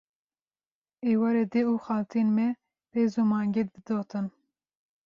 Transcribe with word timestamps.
Êvarê 1.11 1.43
dê 1.53 1.61
û 1.71 1.73
xaltiyên 1.85 2.29
me 2.37 2.49
pez 2.91 3.11
û 3.21 3.23
mangê 3.31 3.63
didotin 3.73 4.25